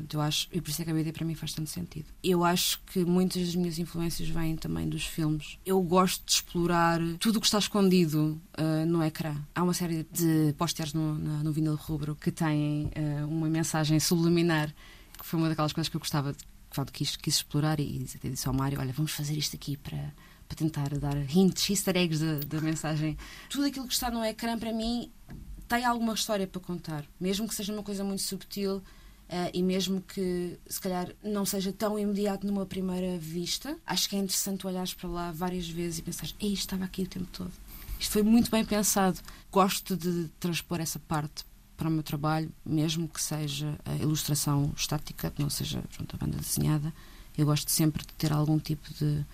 [0.00, 2.06] Portanto, eu acho, e por isso é que a BD para mim faz tanto sentido.
[2.22, 5.58] Eu acho que muitas das minhas influências vêm também dos filmes.
[5.64, 9.36] Eu gosto de explorar tudo o que está escondido uh, no ecrã.
[9.54, 14.00] Há uma série de pósteres no, no, no vinil rubro que têm uh, uma mensagem
[14.00, 14.74] subliminar,
[15.18, 18.48] que foi uma daquelas coisas que eu gostava de quis, quis explorar e até disse
[18.48, 20.14] ao Mário: Olha, vamos fazer isto aqui para,
[20.48, 23.18] para tentar dar hints, easter eggs da, da mensagem.
[23.50, 25.10] Tudo aquilo que está no ecrã, para mim,
[25.68, 28.82] tem alguma história para contar, mesmo que seja uma coisa muito subtil
[29.30, 34.16] Uh, e mesmo que se calhar não seja tão imediato numa primeira vista, acho que
[34.16, 37.52] é interessante olhares para lá várias vezes e pensar: Ei, estava aqui o tempo todo.
[38.00, 39.20] Isto foi muito bem pensado.
[39.52, 41.44] Gosto de transpor essa parte
[41.76, 46.18] para o meu trabalho, mesmo que seja a ilustração estática, que não seja pronto, a
[46.18, 46.92] banda desenhada.
[47.38, 49.24] Eu gosto sempre de ter algum tipo de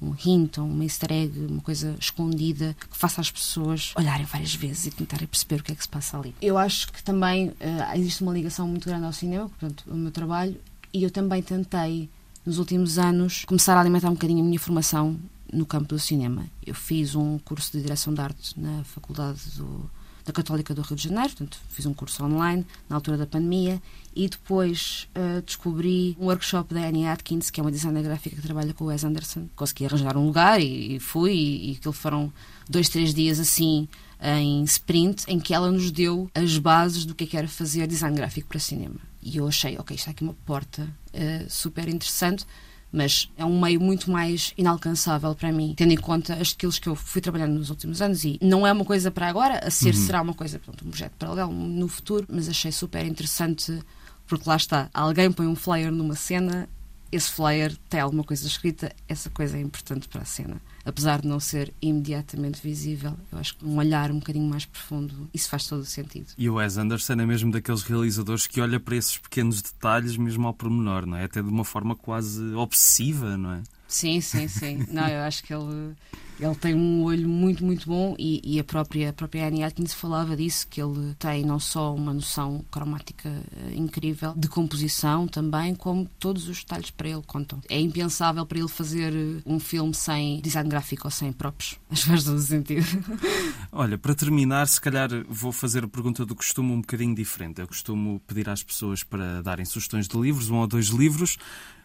[0.00, 4.86] um hint, um easter egg, uma coisa escondida que faça as pessoas olharem várias vezes
[4.86, 6.34] e tentarem perceber o que é que se passa ali.
[6.40, 7.54] Eu acho que também uh,
[7.96, 10.56] existe uma ligação muito grande ao cinema, portanto, o meu trabalho,
[10.92, 12.08] e eu também tentei,
[12.44, 15.18] nos últimos anos, começar a alimentar um bocadinho a minha formação
[15.52, 16.46] no campo do cinema.
[16.64, 19.90] Eu fiz um curso de direção de arte na Faculdade do
[20.30, 23.82] da Católica do Rio de Janeiro, portanto, fiz um curso online na altura da pandemia
[24.14, 28.42] e depois uh, descobri um workshop da Annie Atkins, que é uma designer gráfica que
[28.42, 29.48] trabalha com o Wes Anderson.
[29.56, 32.32] Consegui arranjar um lugar e, e fui, e, e aquilo foram
[32.68, 33.88] dois, três dias assim
[34.22, 37.86] em sprint, em que ela nos deu as bases do que, é que era fazer
[37.86, 38.96] design gráfico para cinema.
[39.22, 42.44] E eu achei, ok, é aqui uma porta uh, super interessante
[42.92, 46.88] mas é um meio muito mais inalcançável para mim, tendo em conta as skills que
[46.88, 49.94] eu fui trabalhando nos últimos anos e não é uma coisa para agora, a ser
[49.94, 50.06] uhum.
[50.06, 53.80] será uma coisa, pronto, um projeto paralelo no futuro, mas achei super interessante
[54.26, 56.68] porque lá está, alguém põe um flyer numa cena
[57.12, 60.60] esse flyer tem alguma coisa escrita, essa coisa é importante para a cena.
[60.84, 65.28] Apesar de não ser imediatamente visível, eu acho que um olhar um bocadinho mais profundo,
[65.34, 66.28] isso faz todo o sentido.
[66.38, 70.46] E o Wes Anderson é mesmo daqueles realizadores que olha para esses pequenos detalhes mesmo
[70.46, 71.24] ao pormenor, não é?
[71.24, 73.62] Até de uma forma quase obsessiva, não é?
[73.86, 74.86] Sim, sim, sim.
[74.90, 75.96] Não, eu acho que ele,
[76.40, 79.92] ele tem um olho muito, muito bom e, e, a, própria, a própria Annie Atkins
[79.92, 85.74] falava disso, que ele tem não só uma noção cromática uh, incrível, de composição também,
[85.74, 87.60] como todos os detalhes para ele contam.
[87.68, 91.79] É impensável para ele fazer eh, um filme sem design gráfico ou sem props.
[91.90, 92.86] As faz todo sentido.
[93.72, 97.60] Olha, para terminar, se calhar vou fazer a pergunta do costume um bocadinho diferente.
[97.60, 101.36] Eu costumo pedir às pessoas para darem sugestões de livros, um ou dois livros.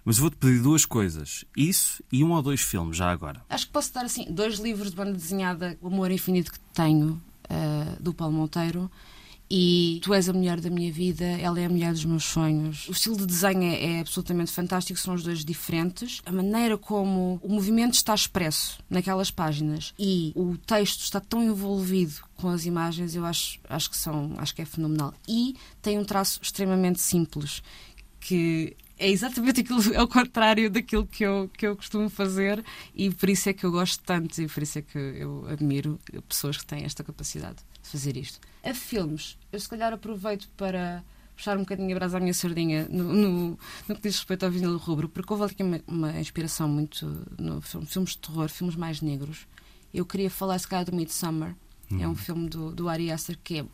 [0.03, 1.43] Mas vou-te pedir duas coisas.
[1.57, 3.43] Isso e um ou dois filmes, já agora.
[3.49, 7.19] Acho que posso dar assim dois livros de banda desenhada, O Amor Infinito que tenho,
[7.49, 8.91] uh, do Paulo Monteiro.
[9.49, 12.87] E Tu és a mulher da minha vida, ela é a mulher dos meus sonhos.
[12.89, 16.21] O estilo de desenho é, é, absolutamente fantástico, são os dois diferentes.
[16.25, 22.15] A maneira como o movimento está expresso naquelas páginas e o texto está tão envolvido
[22.35, 25.13] com as imagens, eu acho, acho que são, acho que é fenomenal.
[25.27, 27.61] E tem um traço extremamente simples
[28.19, 33.11] que é exatamente aquilo, é o contrário daquilo que eu, que eu costumo fazer e
[33.11, 36.57] por isso é que eu gosto tanto e por isso é que eu admiro pessoas
[36.57, 38.39] que têm esta capacidade de fazer isto.
[38.63, 41.03] A filmes, eu se calhar aproveito para
[41.35, 44.51] puxar um bocadinho a brasa à minha sardinha no, no, no que diz respeito ao
[44.51, 47.05] vinil rubro, porque houve aqui uma, uma inspiração muito
[47.37, 49.45] no filme, filmes de terror, filmes mais negros.
[49.93, 51.55] Eu queria falar se calhar do Midsummer,
[51.91, 52.01] hum.
[52.01, 53.65] é um filme do, do Ari Aster que é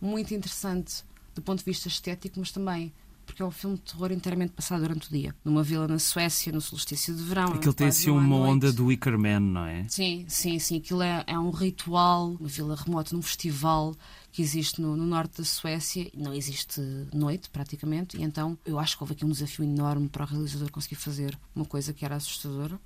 [0.00, 1.04] muito interessante
[1.34, 2.92] do ponto de vista estético, mas também
[3.30, 5.34] porque é um filme de terror inteiramente passado durante o dia.
[5.44, 7.52] Numa vila na Suécia, no solstício de verão.
[7.52, 9.86] Aquilo tem assim uma onda do Wicker Man, não é?
[9.88, 10.78] Sim, sim, sim.
[10.78, 13.94] Aquilo é, é um ritual, uma vila remota, num festival
[14.32, 16.10] que existe no, no, norte da Suécia.
[16.12, 16.80] Não existe
[17.14, 20.70] noite, praticamente, e então eu acho que houve aqui um desafio enorme para o realizador
[20.72, 22.80] conseguir fazer uma coisa que era assustadora,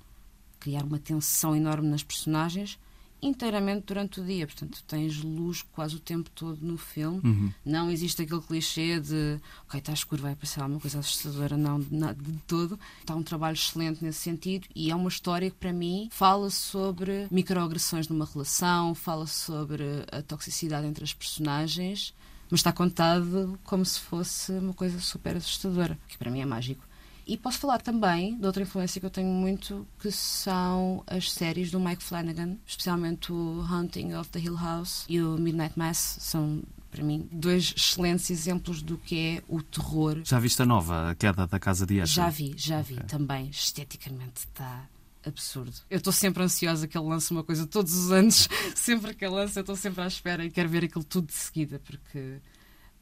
[0.59, 2.77] criar uma tensão enorme nas personagens
[3.21, 4.45] inteiramente durante o dia.
[4.45, 7.21] Portanto, tens luz quase o tempo todo no filme.
[7.23, 7.51] Uhum.
[7.65, 11.57] Não existe aquele clichê de ok, está escuro, vai aparecer alguma coisa assustadora.
[11.57, 12.79] Não, de, de todo.
[12.99, 17.27] Está um trabalho excelente nesse sentido e é uma história que, para mim, fala sobre
[17.31, 22.13] microagressões numa relação, fala sobre a toxicidade entre as personagens,
[22.49, 26.83] mas está contado como se fosse uma coisa super assustadora, que para mim é mágico.
[27.27, 31.71] E posso falar também de outra influência que eu tenho muito, que são as séries
[31.71, 36.17] do Mike Flanagan, especialmente o Hunting of the Hill House e o Midnight Mass.
[36.19, 36.61] São,
[36.91, 40.21] para mim, dois excelentes exemplos do que é o terror.
[40.23, 42.23] Já viste a nova, a queda da Casa de Usher?
[42.23, 43.07] Já vi, já vi okay.
[43.07, 43.49] também.
[43.49, 44.87] Esteticamente está
[45.25, 45.73] absurdo.
[45.89, 48.47] Eu estou sempre ansiosa que ele lance uma coisa todos os anos.
[48.75, 51.33] Sempre que ele lança, eu estou sempre à espera e quero ver aquilo tudo de
[51.33, 52.39] seguida, porque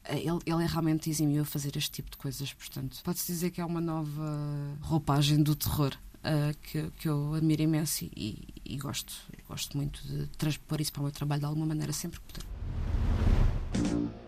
[0.08, 3.60] ele, ele é realmente exímio a fazer este tipo de coisas, portanto, pode-se dizer que
[3.60, 5.94] é uma nova roupagem do terror.
[6.24, 9.12] Uh, que, que eu admiro imenso e, e, gosto,
[9.46, 14.23] gosto muito de transpor isso para o meu trabalho de alguma maneira sempre que puder.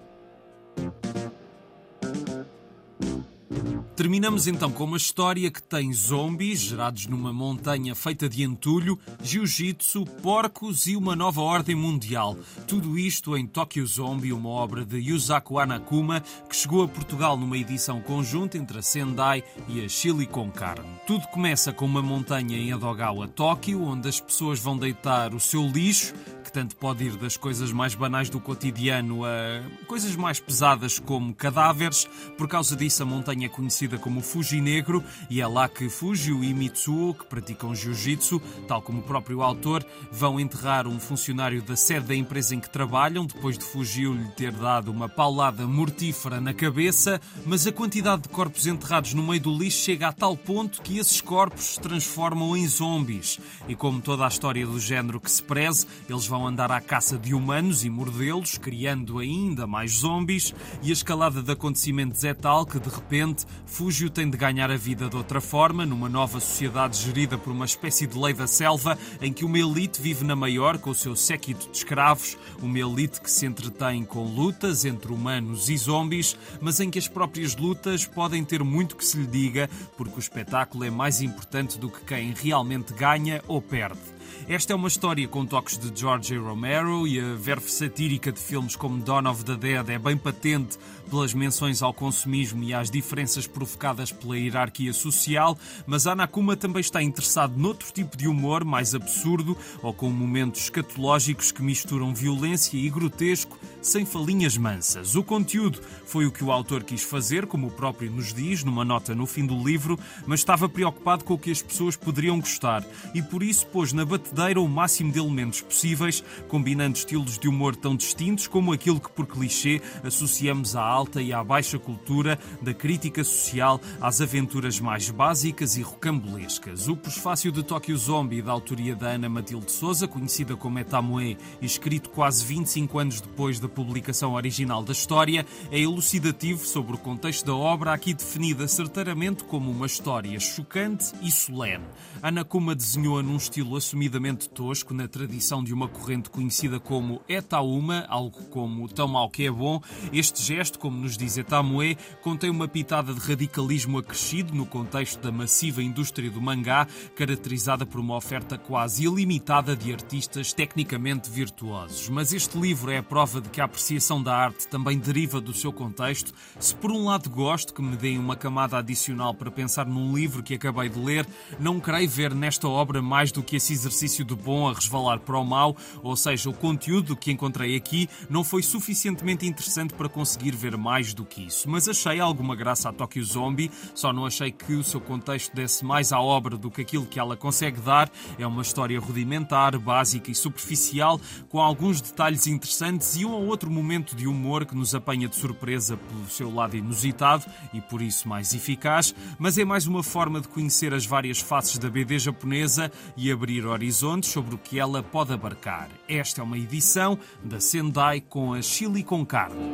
[3.96, 10.04] Terminamos então com uma história que tem zombies gerados numa montanha feita de entulho, jiu-jitsu,
[10.22, 12.36] porcos e uma nova ordem mundial.
[12.68, 17.56] Tudo isto em Tokyo Zombie, uma obra de Yusaku Anakuma que chegou a Portugal numa
[17.56, 20.86] edição conjunta entre a Sendai e a Chile com carne.
[21.06, 25.66] Tudo começa com uma montanha em Edogawa, Tóquio, onde as pessoas vão deitar o seu
[25.66, 26.12] lixo
[26.50, 32.08] tanto pode ir das coisas mais banais do cotidiano a coisas mais pesadas como cadáveres.
[32.36, 36.42] Por causa disso, a montanha é conhecida como Fuji Negro e é lá que Fujio
[36.42, 41.76] e Mitsuo, que praticam jiu-jitsu, tal como o próprio autor, vão enterrar um funcionário da
[41.76, 46.40] sede da empresa em que trabalham, depois de Fujio lhe ter dado uma paulada mortífera
[46.40, 50.36] na cabeça, mas a quantidade de corpos enterrados no meio do lixo chega a tal
[50.36, 53.38] ponto que esses corpos se transformam em zombies.
[53.68, 57.16] E como toda a história do género que se preze, eles vão andar à caça
[57.16, 62.66] de humanos e mordê-los, criando ainda mais zombies, e a escalada de acontecimentos é tal
[62.66, 67.00] que, de repente, Fúgio tem de ganhar a vida de outra forma, numa nova sociedade
[67.00, 70.78] gerida por uma espécie de lei da selva, em que uma elite vive na maior
[70.78, 75.68] com o seu séquito de escravos, uma elite que se entretém com lutas entre humanos
[75.68, 79.70] e zombies, mas em que as próprias lutas podem ter muito que se lhe diga,
[79.96, 84.15] porque o espetáculo é mais importante do que quem realmente ganha ou perde.
[84.48, 86.36] Esta é uma história com toques de George.
[86.36, 90.78] Romero e a verve satírica de filmes como Dawn of the Dead é bem patente
[91.10, 97.02] pelas menções ao consumismo e às diferenças provocadas pela hierarquia social, mas Anakuma também está
[97.02, 102.90] interessado noutro tipo de humor mais absurdo ou com momentos escatológicos que misturam violência e
[102.90, 105.14] grotesco sem falinhas mansas.
[105.14, 108.84] O conteúdo foi o que o autor quis fazer, como o próprio nos diz, numa
[108.84, 112.84] nota no fim do livro, mas estava preocupado com o que as pessoas poderiam gostar
[113.14, 117.76] e por isso pôs na batedeira o máximo de elementos possíveis, combinando estilos de humor
[117.76, 122.72] tão distintos como aquilo que, por clichê, associamos à alta e à baixa cultura, da
[122.72, 126.88] crítica social às aventuras mais básicas e rocambolescas.
[126.88, 131.66] O prefácio de Tokyo Zombie, da autoria da Ana Matilde Souza, conhecida como Etamoe, e
[131.66, 137.44] escrito quase 25 anos depois da publicação original da história, é elucidativo sobre o contexto
[137.44, 141.84] da obra, aqui definida certeiramente como uma história chocante e solene.
[142.22, 148.06] Ana Kuma desenhou-a num estilo assumidamente tosco, na tradição de uma corrente conhecida como Etauma,
[148.08, 149.80] algo como tão mal que é bom.
[150.12, 155.32] Este gesto, como nos diz Etamue, contém uma pitada de radicalismo acrescido no contexto da
[155.32, 162.08] massiva indústria do mangá, caracterizada por uma oferta quase ilimitada de artistas tecnicamente virtuosos.
[162.08, 165.52] Mas este livro é a prova de que a apreciação da arte também deriva do
[165.52, 166.32] seu contexto.
[166.60, 170.40] Se por um lado gosto que me deem uma camada adicional para pensar num livro
[170.40, 171.26] que acabei de ler,
[171.58, 175.36] não creio ver nesta obra mais do que esse exercício do bom a resvalar para
[175.36, 180.54] o mau, ou seja, o conteúdo que encontrei aqui não foi suficientemente interessante para conseguir
[180.54, 181.68] ver mais do que isso.
[181.68, 185.84] Mas achei alguma graça a Tokyo Zombie, só não achei que o seu contexto desse
[185.84, 188.10] mais à obra do que aquilo que ela consegue dar.
[188.38, 193.70] É uma história rudimentar, básica e superficial, com alguns detalhes interessantes e um ou outro
[193.70, 198.28] momento de humor que nos apanha de surpresa pelo seu lado inusitado e por isso
[198.28, 202.90] mais eficaz, mas é mais uma forma de conhecer as várias faces da BD japonesa
[203.16, 205.88] e abrir horizontes sobre o que ela pode abarcar.
[206.08, 209.72] Esta é uma edição da Sendai com a Chili com carne.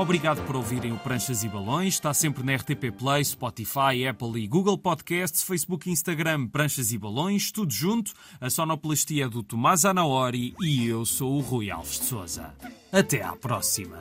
[0.00, 1.92] Obrigado por ouvirem o Pranchas e Balões.
[1.92, 7.52] Está sempre na RTP Play, Spotify, Apple e Google Podcasts, Facebook Instagram Pranchas e Balões,
[7.52, 8.14] tudo junto.
[8.40, 12.54] A sonoplastia é do Tomás Anaori e eu sou o Rui Alves de Souza.
[12.90, 13.98] Até à próxima.